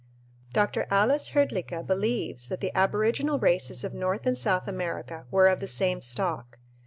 Dr. 0.51 0.87
Ales 0.91 1.29
Hrdlicka 1.33 1.85
believes 1.85 2.47
that 2.47 2.59
the 2.59 2.73
aboriginal 2.75 3.37
races 3.37 3.83
of 3.83 3.93
North 3.93 4.25
and 4.25 4.35
South 4.35 4.67
America 4.67 5.27
were 5.29 5.47
of 5.47 5.59
the 5.59 5.67
same 5.67 6.01
stock. 6.01 6.57